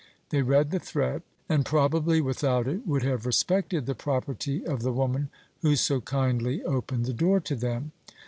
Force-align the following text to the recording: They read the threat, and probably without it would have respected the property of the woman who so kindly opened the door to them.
They 0.29 0.41
read 0.41 0.71
the 0.71 0.79
threat, 0.79 1.21
and 1.47 1.63
probably 1.63 2.21
without 2.21 2.67
it 2.67 2.87
would 2.87 3.03
have 3.03 3.23
respected 3.23 3.85
the 3.85 3.93
property 3.93 4.65
of 4.65 4.81
the 4.81 4.91
woman 4.91 5.29
who 5.61 5.75
so 5.75 6.01
kindly 6.01 6.63
opened 6.63 7.05
the 7.05 7.13
door 7.13 7.39
to 7.41 7.55
them. 7.55 7.91